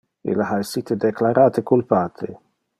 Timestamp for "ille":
0.31-0.47